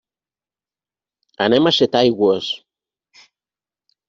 Anem 1.47 1.67
a 1.67 1.75
Setaigües. 1.81 2.49